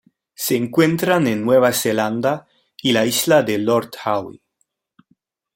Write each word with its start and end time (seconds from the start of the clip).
Se 0.33 0.55
encuentran 0.55 1.27
en 1.27 1.45
Nueva 1.45 1.71
Zelanda 1.73 2.47
y 2.81 2.91
la 2.91 3.05
Isla 3.05 3.43
de 3.43 3.59
Lord 3.59 3.91
Howe. 4.03 4.41